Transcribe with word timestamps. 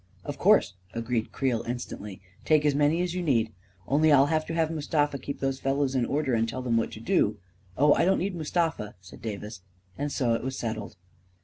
"Of 0.25 0.39
course," 0.39 0.73
agreed 0.95 1.31
Creel, 1.31 1.61
instantly." 1.67 2.21
Take 2.43 2.65
as 2.65 2.73
many 2.73 3.03
as 3.03 3.13
you 3.13 3.21
need. 3.21 3.51
Only 3.87 4.11
I'll 4.11 4.25
have 4.33 4.47
to 4.47 4.53
have 4.55 4.71
Mustafa 4.71 5.19
to 5.19 5.23
keep 5.23 5.39
those 5.41 5.59
fellows 5.59 5.93
in 5.93 6.07
order 6.07 6.33
and 6.33 6.49
tell 6.49 6.63
them 6.63 6.75
what 6.75 6.91
to 6.93 6.99
do."" 6.99 7.37
Oh, 7.77 7.93
I 7.93 8.03
don't 8.03 8.17
need 8.17 8.33
Mustafa," 8.33 8.95
said 8.99 9.21
Davis, 9.21 9.61
and 9.99 10.11
so 10.11 10.33
it 10.33 10.43
was 10.43 10.57
settled. 10.57 10.95